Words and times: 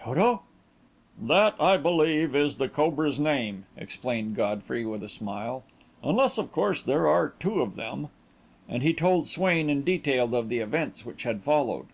"Toto?" 0.00 0.42
"That, 1.20 1.56
I 1.58 1.76
believe, 1.76 2.36
is 2.36 2.58
the 2.58 2.68
cobra's 2.68 3.18
name," 3.18 3.66
explained 3.76 4.36
Godfrey, 4.36 4.86
with 4.86 5.02
a 5.02 5.08
smile; 5.08 5.64
"unless, 6.04 6.38
of 6.38 6.52
course, 6.52 6.84
there 6.84 7.08
are 7.08 7.30
two 7.40 7.60
of 7.60 7.74
them." 7.74 8.06
And 8.68 8.84
he 8.84 8.94
told 8.94 9.26
Swain 9.26 9.68
in 9.68 9.82
detail 9.82 10.36
of 10.36 10.48
the 10.48 10.60
events 10.60 11.04
which 11.04 11.24
had 11.24 11.42
followed. 11.42 11.86